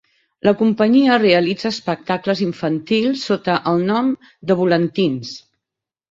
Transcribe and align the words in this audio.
La 0.47 0.51
companyia 0.59 1.17
realitza 1.23 1.67
espectacles 1.75 2.41
infantils 2.45 3.25
sota 3.29 3.57
el 3.73 3.83
nom 3.91 4.09
de 4.53 4.57
Volantins. 4.63 5.35